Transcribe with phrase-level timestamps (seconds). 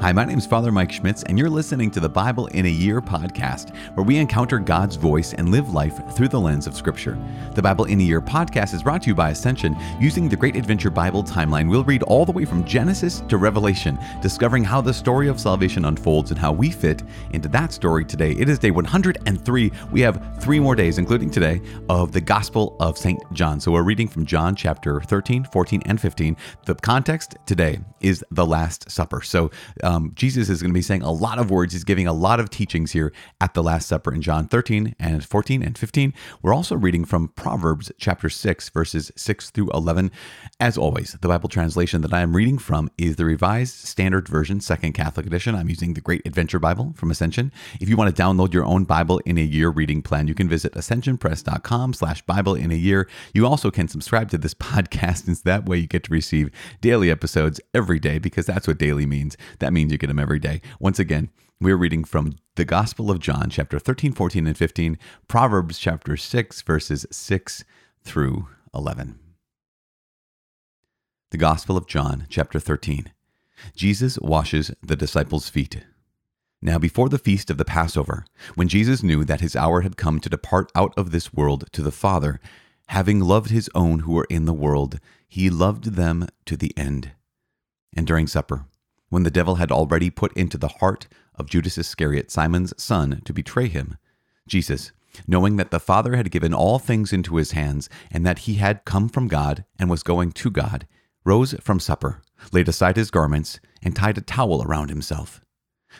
[0.00, 2.70] Hi, my name is Father Mike Schmitz, and you're listening to the Bible in a
[2.70, 7.18] Year podcast, where we encounter God's voice and live life through the lens of Scripture.
[7.54, 9.76] The Bible in a Year podcast is brought to you by Ascension.
[10.00, 13.98] Using the Great Adventure Bible timeline, we'll read all the way from Genesis to Revelation,
[14.22, 17.02] discovering how the story of salvation unfolds and how we fit
[17.34, 18.32] into that story today.
[18.32, 19.72] It is day 103.
[19.92, 21.60] We have three more days, including today,
[21.90, 23.20] of the Gospel of St.
[23.34, 23.60] John.
[23.60, 26.38] So we're reading from John chapter 13, 14, and 15.
[26.64, 29.20] The context today is the Last Supper.
[29.20, 29.50] So,
[29.82, 31.72] uh, um, Jesus is going to be saying a lot of words.
[31.72, 35.24] He's giving a lot of teachings here at the Last Supper in John 13 and
[35.24, 36.14] 14 and 15.
[36.42, 40.12] We're also reading from Proverbs chapter 6, verses 6 through 11.
[40.60, 44.60] As always, the Bible translation that I am reading from is the Revised Standard Version,
[44.60, 45.56] Second Catholic Edition.
[45.56, 47.50] I'm using the Great Adventure Bible from Ascension.
[47.80, 50.48] If you want to download your own Bible in a year reading plan, you can
[50.48, 53.08] visit ascensionpress.com slash Bible in a year.
[53.34, 57.10] You also can subscribe to this podcast, and that way you get to receive daily
[57.10, 59.36] episodes every day because that's what daily means.
[59.58, 60.60] That means you get them every day.
[60.78, 65.78] Once again, we're reading from the Gospel of John, chapter 13, 14, and 15, Proverbs
[65.78, 67.64] chapter 6, verses 6
[68.04, 69.18] through 11.
[71.30, 73.10] The Gospel of John, chapter 13.
[73.74, 75.82] Jesus washes the disciples' feet.
[76.60, 80.20] Now, before the feast of the Passover, when Jesus knew that his hour had come
[80.20, 82.38] to depart out of this world to the Father,
[82.88, 87.12] having loved his own who were in the world, he loved them to the end.
[87.96, 88.66] And during supper,
[89.10, 93.32] when the devil had already put into the heart of Judas Iscariot, Simon's son, to
[93.32, 93.98] betray him,
[94.48, 94.92] Jesus,
[95.26, 98.84] knowing that the Father had given all things into his hands, and that he had
[98.84, 100.86] come from God and was going to God,
[101.24, 105.40] rose from supper, laid aside his garments, and tied a towel around himself.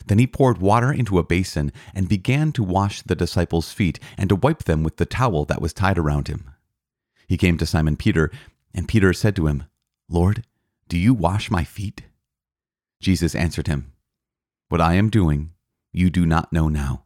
[0.06, 4.28] Then he poured water into a basin and began to wash the disciples' feet and
[4.28, 6.50] to wipe them with the towel that was tied around him.
[7.26, 8.30] He came to Simon Peter,
[8.72, 9.64] and Peter said to him,
[10.08, 10.44] Lord,
[10.88, 12.02] do you wash my feet?
[13.00, 13.92] Jesus answered him,
[14.68, 15.52] What I am doing,
[15.92, 17.04] you do not know now,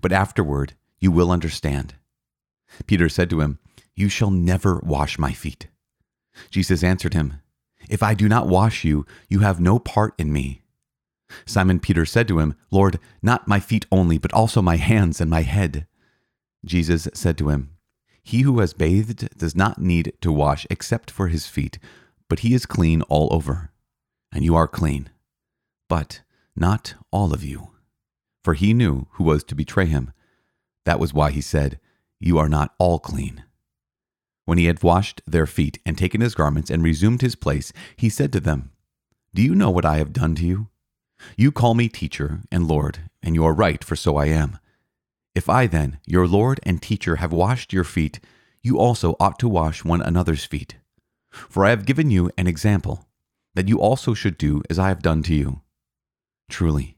[0.00, 1.94] but afterward you will understand.
[2.86, 3.58] Peter said to him,
[3.94, 5.68] You shall never wash my feet.
[6.50, 7.40] Jesus answered him,
[7.88, 10.62] If I do not wash you, you have no part in me.
[11.44, 15.30] Simon Peter said to him, Lord, not my feet only, but also my hands and
[15.30, 15.86] my head.
[16.64, 17.70] Jesus said to him,
[18.22, 21.78] He who has bathed does not need to wash except for his feet,
[22.28, 23.70] but he is clean all over.
[24.32, 25.10] And you are clean,
[25.88, 26.22] but
[26.54, 27.70] not all of you.
[28.42, 30.12] For he knew who was to betray him.
[30.84, 31.80] That was why he said,
[32.20, 33.44] You are not all clean.
[34.44, 38.08] When he had washed their feet and taken his garments and resumed his place, he
[38.08, 38.70] said to them,
[39.34, 40.68] Do you know what I have done to you?
[41.36, 44.58] You call me teacher and Lord, and you are right, for so I am.
[45.34, 48.20] If I then, your Lord and teacher, have washed your feet,
[48.62, 50.76] you also ought to wash one another's feet.
[51.30, 53.06] For I have given you an example,
[53.54, 55.60] that you also should do as I have done to you.
[56.48, 56.96] Truly,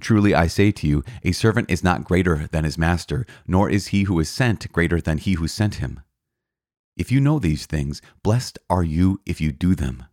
[0.00, 3.88] truly I say to you, a servant is not greater than his master, nor is
[3.88, 6.00] he who is sent greater than he who sent him.
[6.96, 10.04] If you know these things, blessed are you if you do them.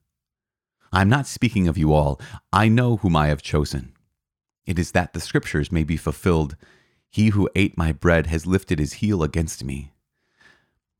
[0.91, 2.19] I am not speaking of you all.
[2.51, 3.93] I know whom I have chosen.
[4.65, 6.55] It is that the scriptures may be fulfilled.
[7.09, 9.93] He who ate my bread has lifted his heel against me.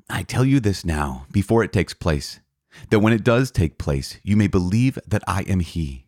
[0.10, 2.40] I tell you this now, before it takes place,
[2.90, 6.08] that when it does take place, you may believe that I am he.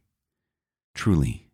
[0.94, 1.45] Truly,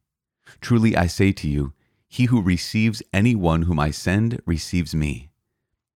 [0.59, 1.73] truly I say to you,
[2.07, 5.29] he who receives anyone whom I send receives me,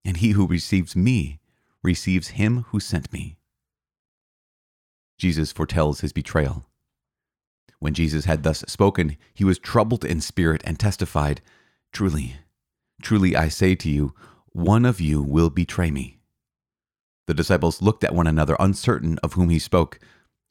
[0.05, 1.39] and he who receives me
[1.83, 3.37] receives him who sent me.
[5.17, 6.65] Jesus foretells his betrayal.
[7.79, 11.41] When Jesus had thus spoken, he was troubled in spirit and testified,
[11.91, 12.37] Truly,
[13.01, 14.13] truly I say to you,
[14.51, 16.19] one of you will betray me.
[17.27, 19.99] The disciples looked at one another, uncertain of whom he spoke.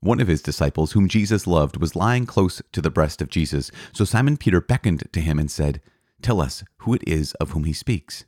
[0.04, 3.70] One of his disciples, whom Jesus loved, was lying close to the breast of Jesus.
[3.94, 5.80] So Simon Peter beckoned to him and said,
[6.20, 8.26] Tell us who it is of whom he speaks.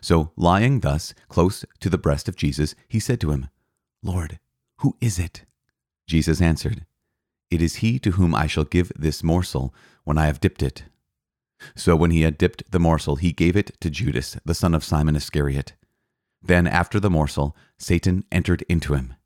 [0.00, 3.48] So, lying thus close to the breast of Jesus, he said to him,
[4.02, 4.38] Lord,
[4.78, 5.44] who is it?
[6.06, 6.86] Jesus answered,
[7.50, 9.74] It is he to whom I shall give this morsel
[10.04, 10.84] when I have dipped it.
[11.76, 14.84] So when he had dipped the morsel, he gave it to Judas, the son of
[14.84, 15.74] Simon Iscariot.
[16.42, 19.16] Then, after the morsel, Satan entered into him.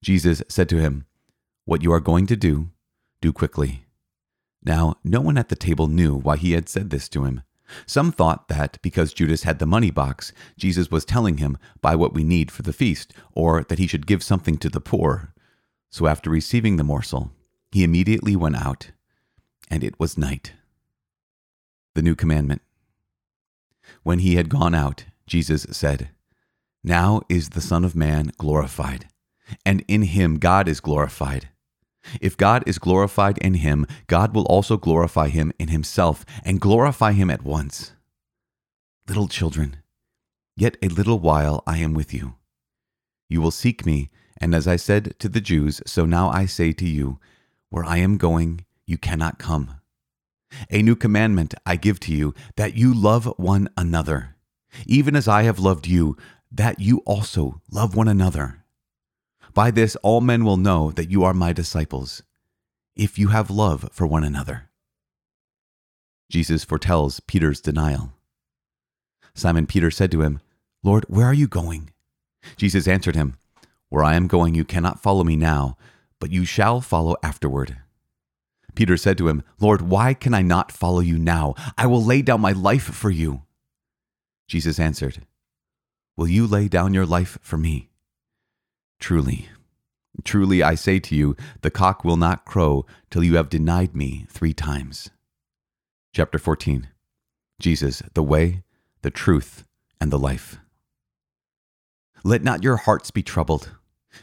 [0.00, 1.06] Jesus said to him,
[1.64, 2.70] What you are going to do,
[3.20, 3.84] do quickly.
[4.62, 7.42] Now, no one at the table knew why he had said this to him.
[7.86, 12.14] Some thought that because Judas had the money box, Jesus was telling him, Buy what
[12.14, 15.32] we need for the feast, or that he should give something to the poor.
[15.90, 17.32] So after receiving the morsel,
[17.72, 18.90] he immediately went out,
[19.70, 20.52] and it was night.
[21.94, 22.62] The new commandment.
[24.02, 26.10] When he had gone out, Jesus said,
[26.82, 29.08] Now is the Son of Man glorified,
[29.64, 31.48] and in him God is glorified.
[32.20, 37.12] If God is glorified in him, God will also glorify him in himself and glorify
[37.12, 37.92] him at once.
[39.08, 39.76] Little children,
[40.56, 42.34] yet a little while I am with you.
[43.28, 46.72] You will seek me, and as I said to the Jews, so now I say
[46.72, 47.18] to you,
[47.70, 49.80] where I am going, you cannot come.
[50.70, 54.36] A new commandment I give to you, that you love one another,
[54.86, 56.16] even as I have loved you,
[56.52, 58.63] that you also love one another.
[59.54, 62.24] By this all men will know that you are my disciples,
[62.96, 64.68] if you have love for one another.
[66.28, 68.12] Jesus foretells Peter's denial.
[69.32, 70.40] Simon Peter said to him,
[70.82, 71.90] Lord, where are you going?
[72.56, 73.36] Jesus answered him,
[73.90, 75.76] Where I am going, you cannot follow me now,
[76.18, 77.76] but you shall follow afterward.
[78.74, 81.54] Peter said to him, Lord, why can I not follow you now?
[81.78, 83.42] I will lay down my life for you.
[84.48, 85.24] Jesus answered,
[86.16, 87.90] Will you lay down your life for me?
[89.00, 89.48] Truly,
[90.24, 94.26] truly I say to you, the cock will not crow till you have denied me
[94.30, 95.10] three times.
[96.14, 96.88] Chapter 14
[97.60, 98.62] Jesus, the way,
[99.02, 99.64] the truth,
[100.00, 100.58] and the life.
[102.24, 103.72] Let not your hearts be troubled.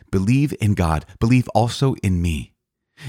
[0.09, 2.53] Believe in God, believe also in me.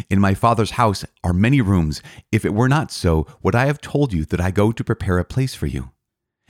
[0.09, 2.03] In my Father's house are many rooms.
[2.31, 5.19] If it were not so, would I have told you that I go to prepare
[5.19, 5.91] a place for you?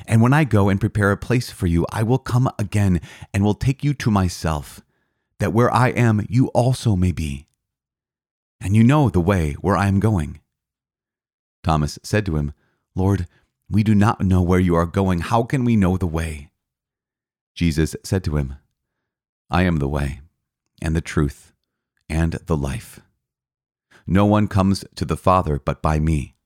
[0.06, 3.00] And when I go and prepare a place for you, I will come again
[3.32, 4.81] and will take you to myself
[5.43, 7.49] that where I am, you also may be.
[8.61, 10.41] And you know the way where I am going.
[11.65, 12.53] Thomas said to him,
[12.94, 13.27] Lord,
[13.69, 15.19] we do not know where you are going.
[15.19, 16.53] How can we know the way?
[17.56, 18.55] Jesus said to him,
[19.50, 20.21] I am the way,
[20.81, 21.53] and the truth,
[22.09, 23.00] and the life.
[24.06, 26.37] No one comes to the Father but by me.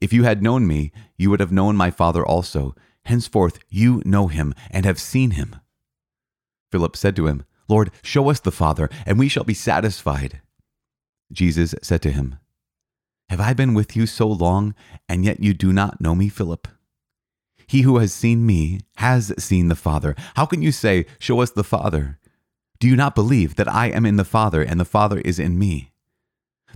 [0.00, 2.74] If you had known me, you would have known my Father also.
[3.04, 5.54] Henceforth you know him and have seen him.
[6.72, 10.40] Philip said to him, Lord, show us the Father, and we shall be satisfied.
[11.30, 12.36] Jesus said to him,
[13.28, 14.74] Have I been with you so long,
[15.08, 16.66] and yet you do not know me, Philip?
[17.66, 20.14] He who has seen me has seen the Father.
[20.36, 22.18] How can you say, Show us the Father?
[22.80, 25.58] Do you not believe that I am in the Father, and the Father is in
[25.58, 25.92] me?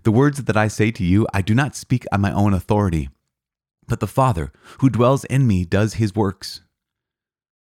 [0.02, 3.08] The words that I say to you, I do not speak on my own authority,
[3.86, 6.60] but the Father, who dwells in me, does his works.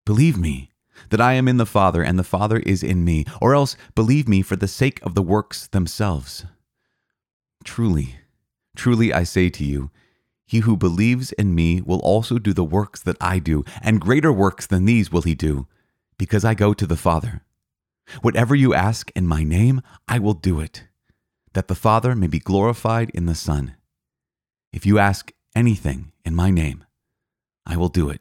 [0.06, 0.69] Believe me
[1.08, 4.28] that I am in the Father and the Father is in me, or else believe
[4.28, 6.44] me for the sake of the works themselves.
[7.64, 8.16] Truly,
[8.76, 9.90] truly I say to you,
[10.46, 14.32] he who believes in me will also do the works that I do, and greater
[14.32, 15.66] works than these will he do,
[16.18, 17.42] because I go to the Father.
[18.22, 20.84] Whatever you ask in my name, I will do it,
[21.52, 23.76] that the Father may be glorified in the Son.
[24.72, 26.84] If you ask anything in my name,
[27.64, 28.20] I will do it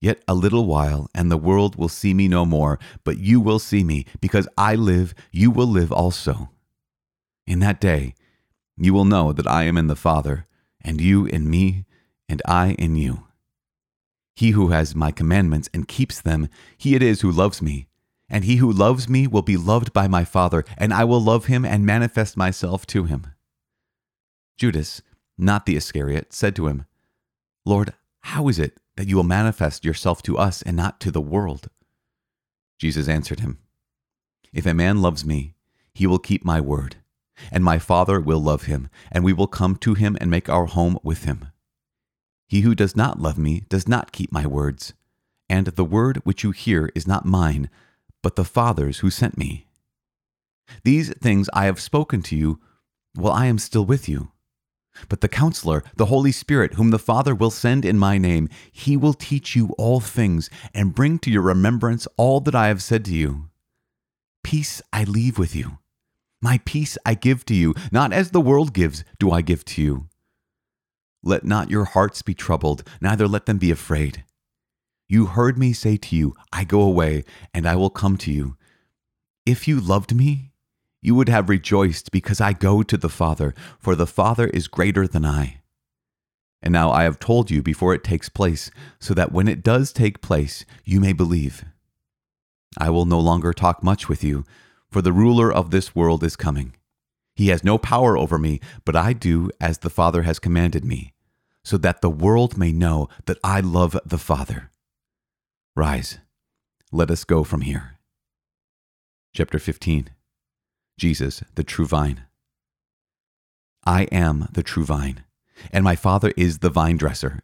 [0.00, 3.58] Yet a little while, and the world will see me no more, but you will
[3.58, 6.50] see me, because I live, you will live also.
[7.46, 8.14] In that day,
[8.78, 10.46] you will know that I am in the Father,
[10.80, 11.84] and you in me,
[12.28, 13.26] and I in you.
[14.34, 17.88] He who has my commandments and keeps them, he it is who loves me.
[18.26, 21.46] And he who loves me will be loved by my Father, and I will love
[21.46, 23.26] him and manifest myself to him.
[24.56, 25.02] Judas,
[25.36, 26.86] not the Iscariot, said to him,
[27.66, 31.22] Lord, how is it that you will manifest yourself to us and not to the
[31.22, 31.70] world?
[32.78, 33.58] Jesus answered him,
[34.52, 35.54] If a man loves me,
[35.94, 36.96] he will keep my word,
[37.50, 40.66] and my Father will love him, and we will come to him and make our
[40.66, 41.46] home with him.
[42.46, 44.92] He who does not love me does not keep my words,
[45.48, 47.70] and the word which you hear is not mine,
[48.22, 49.66] but the Father's who sent me.
[50.84, 52.60] These things I have spoken to you
[53.14, 54.32] while I am still with you.
[55.08, 58.96] But the counselor, the Holy Spirit, whom the Father will send in my name, he
[58.96, 63.04] will teach you all things and bring to your remembrance all that I have said
[63.06, 63.48] to you.
[64.42, 65.78] Peace I leave with you.
[66.42, 69.82] My peace I give to you, not as the world gives, do I give to
[69.82, 70.08] you.
[71.22, 74.24] Let not your hearts be troubled, neither let them be afraid.
[75.06, 78.56] You heard me say to you, I go away, and I will come to you.
[79.44, 80.49] If you loved me,
[81.02, 85.06] you would have rejoiced because I go to the Father, for the Father is greater
[85.06, 85.60] than I.
[86.62, 89.92] And now I have told you before it takes place, so that when it does
[89.92, 91.64] take place, you may believe.
[92.76, 94.44] I will no longer talk much with you,
[94.90, 96.74] for the ruler of this world is coming.
[97.34, 101.14] He has no power over me, but I do as the Father has commanded me,
[101.64, 104.70] so that the world may know that I love the Father.
[105.74, 106.18] Rise,
[106.92, 107.98] let us go from here.
[109.32, 110.10] Chapter 15
[111.00, 112.24] Jesus, the true vine.
[113.86, 115.24] I am the true vine,
[115.72, 117.40] and my Father is the vine dresser.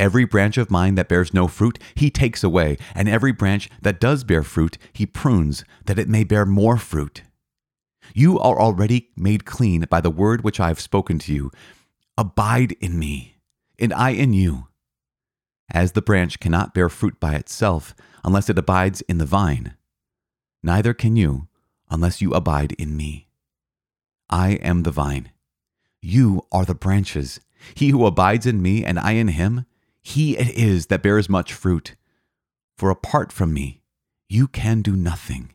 [0.00, 4.00] Every branch of mine that bears no fruit, he takes away, and every branch that
[4.00, 7.22] does bear fruit, he prunes, that it may bear more fruit.
[8.14, 11.52] You are already made clean by the word which I have spoken to you.
[12.18, 13.36] Abide in me,
[13.78, 14.66] and I in you.
[15.70, 19.76] As the branch cannot bear fruit by itself unless it abides in the vine,
[20.64, 21.46] neither can you
[21.92, 23.28] unless you abide in me.
[24.30, 25.30] I am the vine.
[26.00, 27.38] You are the branches.
[27.74, 29.66] He who abides in me and I in him,
[30.02, 31.94] he it is that bears much fruit.
[32.78, 33.82] For apart from me,
[34.28, 35.52] you can do nothing.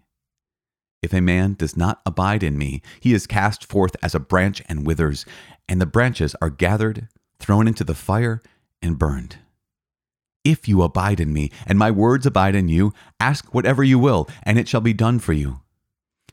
[1.01, 4.61] If a man does not abide in me, he is cast forth as a branch
[4.69, 5.25] and withers,
[5.67, 7.07] and the branches are gathered,
[7.39, 8.41] thrown into the fire,
[8.81, 9.37] and burned.
[10.43, 14.29] If you abide in me, and my words abide in you, ask whatever you will,
[14.43, 15.61] and it shall be done for you.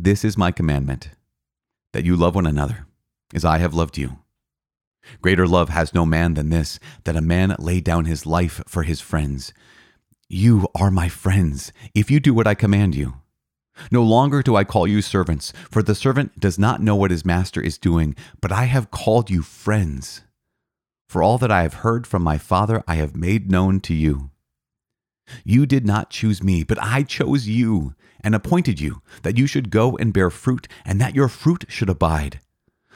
[0.00, 1.08] This is my commandment,
[1.92, 2.86] that you love one another,
[3.34, 4.20] as I have loved you.
[5.20, 8.84] Greater love has no man than this, that a man lay down his life for
[8.84, 9.52] his friends.
[10.28, 13.14] You are my friends, if you do what I command you.
[13.90, 17.24] No longer do I call you servants, for the servant does not know what his
[17.24, 20.22] master is doing, but I have called you friends.
[21.08, 24.30] For all that I have heard from my Father, I have made known to you.
[25.44, 29.70] You did not choose me, but I chose you and appointed you that you should
[29.70, 32.40] go and bear fruit, and that your fruit should abide,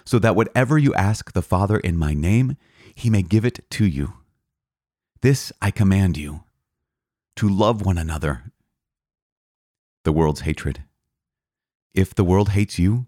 [0.04, 2.56] so that whatever you ask the Father in my name,
[2.94, 4.14] he may give it to you.
[5.20, 6.42] This I command you
[7.36, 8.52] to love one another
[10.04, 10.82] the world's hatred.
[11.94, 13.06] If the world hates you,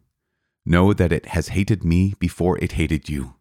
[0.65, 3.35] know that it has hated me before it hated you.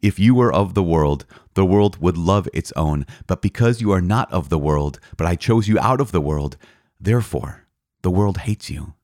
[0.00, 3.90] If you were of the world, the world would love its own, but because you
[3.92, 6.56] are not of the world, but I chose you out of the world,
[7.00, 7.66] therefore
[8.02, 8.94] the world hates you.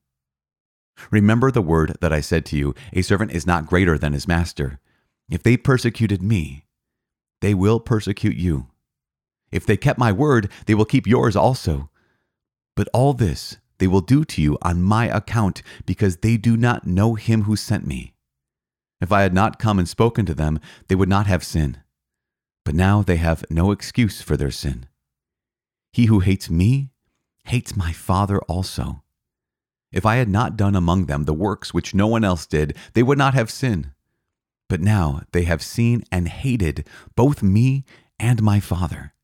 [1.11, 4.29] Remember the word that I said to you A servant is not greater than his
[4.29, 4.79] master.
[5.29, 6.65] If they persecuted me,
[7.41, 8.69] they will persecute you.
[9.51, 11.91] If they kept my word, they will keep yours also.
[12.75, 16.87] But all this they will do to you on my account, because they do not
[16.87, 18.15] know him who sent me.
[19.01, 21.79] If I had not come and spoken to them, they would not have sin.
[22.65, 24.87] But now they have no excuse for their sin.
[25.93, 26.91] He who hates me
[27.45, 29.03] hates my Father also.
[29.93, 33.03] If I had not done among them the works which no one else did, they
[33.03, 33.93] would not have sin.
[34.69, 37.85] But now they have seen and hated both me
[38.19, 39.15] and my Father.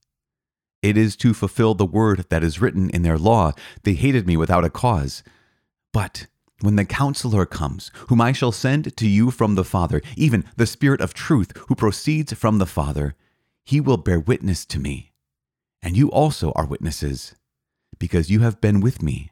[0.82, 3.52] It is to fulfill the word that is written in their law.
[3.82, 5.22] They hated me without a cause.
[5.92, 6.26] But
[6.62, 10.66] when the counselor comes, whom I shall send to you from the Father, even the
[10.66, 13.14] Spirit of truth, who proceeds from the Father,
[13.64, 15.12] he will bear witness to me.
[15.82, 17.34] And you also are witnesses,
[17.98, 19.30] because you have been with me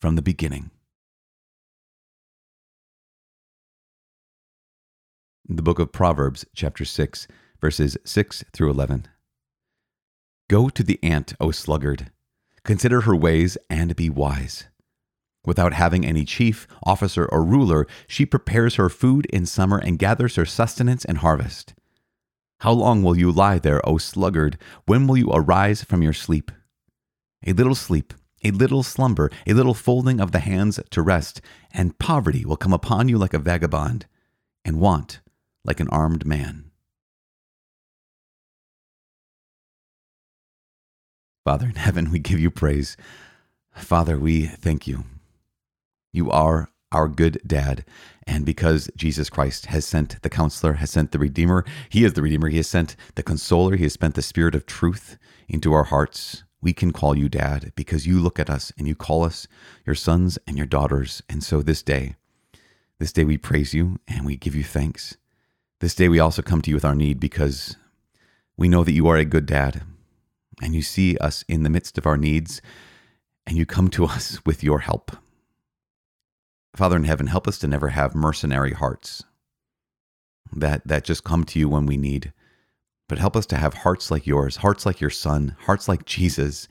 [0.00, 0.70] from the beginning.
[5.48, 7.26] The book of Proverbs, chapter 6,
[7.60, 9.08] verses 6 through 11.
[10.48, 12.10] Go to the ant, O sluggard.
[12.64, 14.68] Consider her ways and be wise.
[15.48, 20.36] Without having any chief, officer, or ruler, she prepares her food in summer and gathers
[20.36, 21.72] her sustenance in harvest.
[22.60, 24.58] How long will you lie there, O sluggard?
[24.84, 26.52] When will you arise from your sleep?
[27.46, 28.12] A little sleep,
[28.44, 31.40] a little slumber, a little folding of the hands to rest,
[31.72, 34.04] and poverty will come upon you like a vagabond,
[34.66, 35.20] and want
[35.64, 36.70] like an armed man.
[41.42, 42.98] Father in heaven, we give you praise.
[43.72, 45.04] Father, we thank you.
[46.12, 47.84] You are our good dad.
[48.26, 52.22] And because Jesus Christ has sent the counselor, has sent the Redeemer, He is the
[52.22, 55.84] Redeemer, He has sent the consoler, He has sent the Spirit of truth into our
[55.84, 56.44] hearts.
[56.60, 59.46] We can call you dad because you look at us and you call us
[59.86, 61.22] your sons and your daughters.
[61.28, 62.16] And so this day,
[62.98, 65.16] this day we praise you and we give you thanks.
[65.80, 67.76] This day we also come to you with our need because
[68.56, 69.82] we know that you are a good dad
[70.60, 72.60] and you see us in the midst of our needs,
[73.46, 75.16] and you come to us with your help.
[76.76, 79.24] Father in heaven, help us to never have mercenary hearts
[80.52, 82.32] that, that just come to you when we need.
[83.08, 86.68] But help us to have hearts like yours, hearts like your son, hearts like Jesus,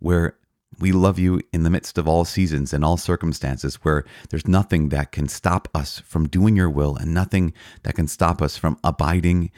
[0.00, 0.36] where
[0.78, 4.90] we love you in the midst of all seasons and all circumstances, where there's nothing
[4.90, 8.78] that can stop us from doing your will and nothing that can stop us from
[8.84, 9.50] abiding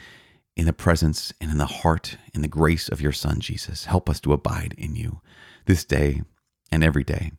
[0.55, 3.85] in the presence and in the heart and the grace of your Son, Jesus.
[3.85, 5.21] Help us to abide in you
[5.65, 6.21] this day
[6.71, 7.31] and every day.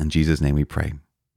[0.00, 0.92] In Jesus' name we pray.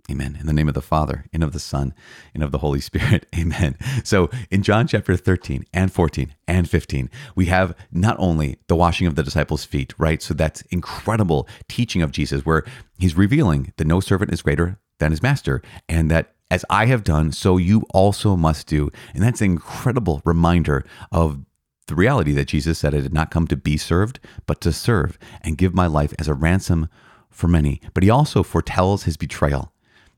[0.10, 0.38] Amen.
[0.40, 1.94] In the name of the Father, and of the Son,
[2.36, 3.26] and of the Holy Spirit.
[3.38, 3.76] Amen.
[4.04, 9.08] So in John chapter 13 and 14 and 15, we have not only the washing
[9.08, 10.22] of the disciples' feet, right?
[10.22, 12.64] So that's incredible teaching of Jesus where
[13.00, 17.04] he's revealing that no servant is greater than his master, and that as I have
[17.04, 18.92] done, so you also must do.
[19.16, 21.40] And that's an incredible reminder of
[21.88, 25.18] the reality that Jesus said, I did not come to be served, but to serve
[25.42, 26.90] and give my life as a ransom
[27.30, 27.82] for many.
[27.94, 29.72] But he also foretells his betrayal.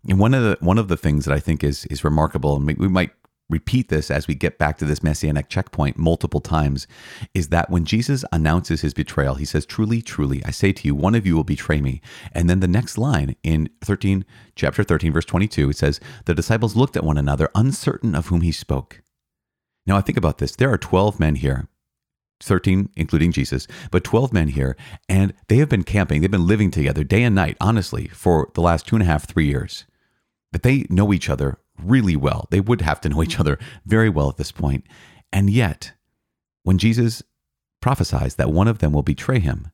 [0.08, 2.66] And one of the one of the things that I think is is remarkable, and
[2.78, 3.12] we might
[3.50, 6.88] repeat this as we get back to this messianic checkpoint multiple times,
[7.34, 10.96] is that when Jesus announces his betrayal, he says, Truly, truly, I say to you,
[10.96, 12.02] one of you will betray me.
[12.34, 16.76] And then the next line in 13, chapter 13, verse 22, it says, The disciples
[16.76, 19.02] looked at one another, uncertain of whom he spoke.
[19.86, 20.56] Now I think about this.
[20.56, 21.68] There are 12 men here.
[22.44, 24.78] 13, including Jesus, but 12 men here,
[25.10, 26.22] and they have been camping.
[26.22, 29.28] They've been living together day and night, honestly, for the last two and a half,
[29.28, 29.86] three years.
[30.58, 32.48] But they know each other really well.
[32.50, 33.42] They would have to know each mm-hmm.
[33.42, 34.88] other very well at this point.
[35.32, 35.92] And yet,
[36.64, 37.22] when Jesus
[37.80, 39.68] prophesies that one of them will betray him,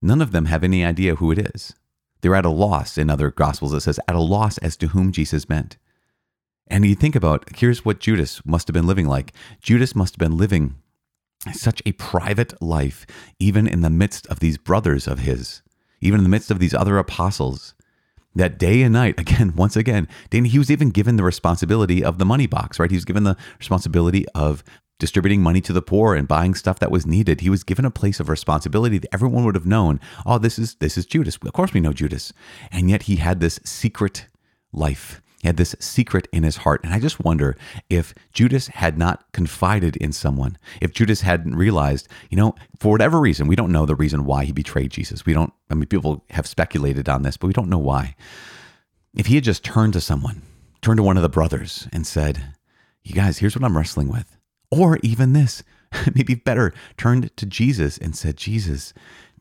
[0.00, 1.74] none of them have any idea who it is.
[2.20, 2.96] They're at a loss.
[2.96, 5.76] In other gospels, it says, at a loss as to whom Jesus meant.
[6.68, 9.32] And you think about here's what Judas must have been living like.
[9.60, 10.76] Judas must have been living
[11.52, 13.06] such a private life,
[13.40, 15.62] even in the midst of these brothers of his,
[16.00, 17.74] even in the midst of these other apostles
[18.34, 22.18] that day and night again once again danny he was even given the responsibility of
[22.18, 22.90] the money box right?
[22.90, 24.62] He was given the responsibility of
[24.98, 27.40] distributing money to the poor and buying stuff that was needed.
[27.40, 30.76] He was given a place of responsibility that everyone would have known oh this is
[30.76, 31.36] this is judas.
[31.42, 32.32] Of course we know judas.
[32.70, 34.26] And yet he had this secret
[34.72, 36.82] life he had this secret in his heart.
[36.84, 37.56] And I just wonder
[37.90, 43.20] if Judas had not confided in someone, if Judas hadn't realized, you know, for whatever
[43.20, 45.26] reason, we don't know the reason why he betrayed Jesus.
[45.26, 48.14] We don't, I mean, people have speculated on this, but we don't know why.
[49.14, 50.42] If he had just turned to someone,
[50.80, 52.54] turned to one of the brothers and said,
[53.02, 54.38] You guys, here's what I'm wrestling with.
[54.70, 55.64] Or even this,
[56.14, 58.94] maybe better, turned to Jesus and said, Jesus,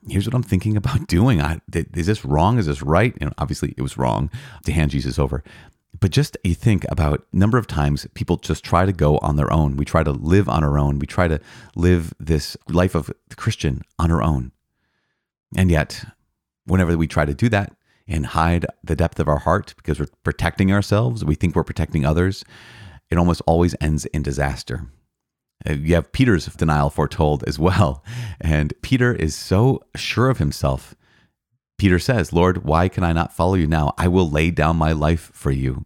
[0.09, 1.41] here's what I'm thinking about doing.
[1.41, 2.57] I, is this wrong?
[2.57, 3.15] Is this right?
[3.21, 4.31] And obviously, it was wrong
[4.65, 5.43] to hand Jesus over.
[6.01, 9.53] But just you think about number of times people just try to go on their
[9.53, 9.77] own.
[9.77, 10.97] We try to live on our own.
[10.97, 11.39] We try to
[11.75, 14.51] live this life of the Christian on our own.
[15.55, 16.03] And yet,
[16.65, 17.75] whenever we try to do that
[18.07, 22.03] and hide the depth of our heart because we're protecting ourselves, we think we're protecting
[22.03, 22.43] others,
[23.11, 24.87] it almost always ends in disaster.
[25.69, 28.03] Uh, you have Peter's denial foretold as well.
[28.43, 30.95] And Peter is so sure of himself
[31.81, 33.95] Peter says, Lord, why can I not follow you now?
[33.97, 35.83] I will lay down my life for you.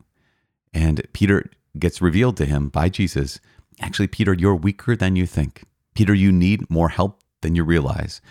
[0.76, 3.40] And Peter gets revealed to him by Jesus.
[3.82, 5.64] Actually, Peter, you're weaker than you think.
[5.96, 8.22] Peter, you need more help than you realize.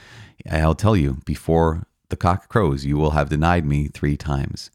[0.51, 4.71] I'll tell you, before the cock crows, you will have denied me three times.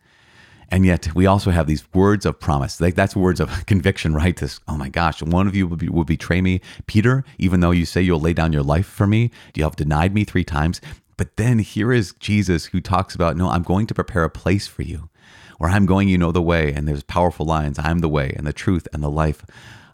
[0.72, 2.82] And yet, we also have these words of promise.
[2.82, 4.36] Like that's words of conviction, right?
[4.36, 6.62] This, oh my gosh, one of you will, be, will betray me.
[6.88, 10.14] Peter, even though you say you'll lay down your life for me, you have denied
[10.16, 10.82] me three times.
[11.18, 14.68] But then here is Jesus who talks about, no, I'm going to prepare a place
[14.68, 15.10] for you,
[15.60, 16.74] or I'm going, you know, the way.
[16.74, 19.46] And there's powerful lines I'm the way and the truth and the life.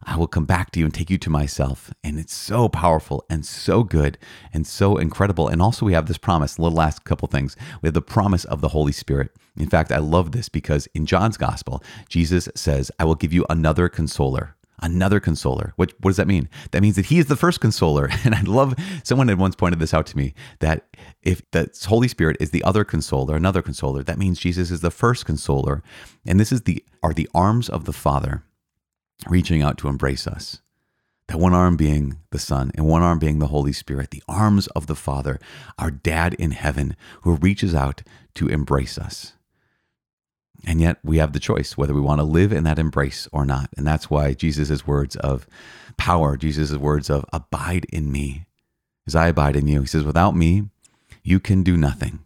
[0.07, 1.91] I will come back to you and take you to myself.
[2.03, 4.19] And it's so powerful and so good
[4.53, 5.47] and so incredible.
[5.47, 7.55] And also, we have this promise, little last couple things.
[7.81, 9.31] We have the promise of the Holy Spirit.
[9.57, 13.45] In fact, I love this because in John's gospel, Jesus says, I will give you
[13.49, 15.73] another consoler another consoler.
[15.75, 16.49] What, what does that mean?
[16.71, 18.09] That means that he is the first consoler.
[18.25, 20.87] And I love someone had once pointed this out to me that
[21.21, 24.89] if the Holy Spirit is the other consoler, another consoler, that means Jesus is the
[24.89, 25.83] first consoler.
[26.25, 28.43] And this is the are the arms of the Father
[29.27, 30.61] reaching out to embrace us.
[31.27, 34.67] That one arm being the Son and one arm being the Holy Spirit, the arms
[34.67, 35.39] of the Father,
[35.77, 38.03] our dad in heaven who reaches out
[38.35, 39.33] to embrace us.
[40.65, 43.45] And yet we have the choice whether we want to live in that embrace or
[43.45, 43.69] not.
[43.77, 45.47] And that's why Jesus' words of
[45.97, 48.45] power, Jesus' words of abide in me
[49.07, 49.81] as I abide in you.
[49.81, 50.69] He says, without me,
[51.23, 52.19] you can do nothing,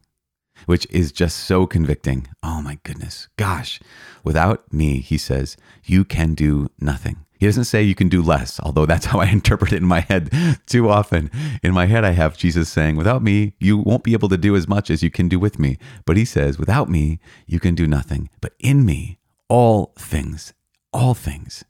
[0.66, 2.28] which is just so convicting.
[2.44, 3.28] Oh my goodness.
[3.38, 3.80] Gosh,
[4.24, 7.26] without me, he says, you can do nothing.
[7.40, 10.02] He doesn't say you can do less, although that's how I interpret it in my
[10.02, 10.30] head
[10.66, 11.32] too often.
[11.64, 14.56] In my head, I have Jesus saying, Without me, you won't be able to do
[14.56, 15.78] as much as you can do with me.
[16.06, 18.30] But he says, Without me, you can do nothing.
[18.42, 20.54] But in me, all things,
[20.92, 21.64] all things.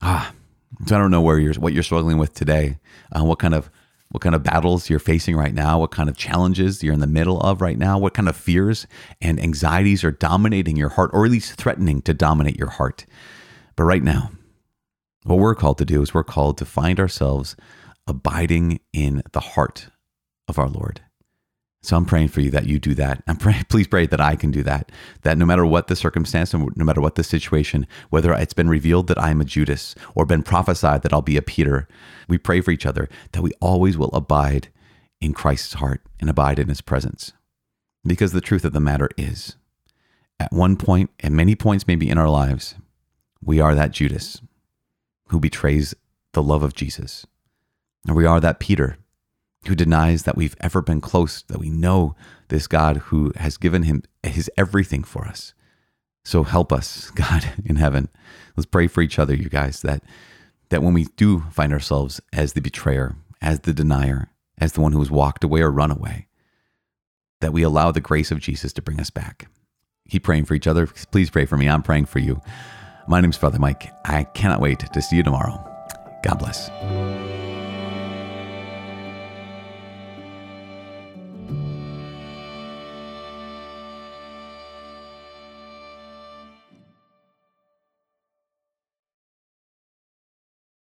[0.00, 0.32] Ah,
[0.86, 2.78] so I don't know where you're, what you're struggling with today,
[3.12, 3.70] uh, what kind of
[4.10, 7.06] what kind of battles you're facing right now, what kind of challenges you're in the
[7.06, 8.86] middle of right now, what kind of fears
[9.20, 13.04] and anxieties are dominating your heart, or at least threatening to dominate your heart.
[13.76, 14.30] But right now,
[15.24, 17.56] what we're called to do is we're called to find ourselves
[18.06, 19.88] abiding in the heart
[20.48, 21.02] of our Lord.
[21.82, 23.22] So I'm praying for you that you do that.
[23.26, 23.36] I'm
[23.68, 24.90] please pray that I can do that.
[25.22, 28.68] That no matter what the circumstance and no matter what the situation, whether it's been
[28.68, 31.86] revealed that I'm a Judas or been prophesied that I'll be a Peter,
[32.28, 34.68] we pray for each other that we always will abide
[35.20, 37.32] in Christ's heart and abide in his presence.
[38.04, 39.56] Because the truth of the matter is,
[40.40, 42.76] at one point, and many points maybe in our lives,
[43.42, 44.40] we are that Judas
[45.28, 45.94] who betrays
[46.32, 47.26] the love of Jesus.
[48.06, 48.98] And we are that Peter
[49.66, 52.14] who denies that we've ever been close, that we know
[52.48, 55.52] this God who has given him his everything for us.
[56.24, 58.08] So help us, God in heaven.
[58.56, 60.02] Let's pray for each other, you guys, that
[60.70, 64.92] that when we do find ourselves as the betrayer, as the denier, as the one
[64.92, 66.26] who has walked away or run away,
[67.40, 69.48] that we allow the grace of Jesus to bring us back.
[70.10, 70.86] Keep praying for each other.
[70.86, 71.68] Please pray for me.
[71.68, 72.42] I'm praying for you.
[73.08, 73.94] My name's Father Mike.
[74.04, 75.64] I cannot wait to see you tomorrow.
[76.22, 76.68] God bless.